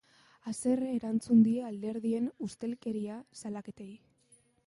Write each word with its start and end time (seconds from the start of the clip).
Haserre 0.51 0.87
erantzun 0.99 1.43
die 1.47 1.53
alderdien 1.67 2.31
ustelkeria 2.47 3.21
salaketei. 3.43 3.89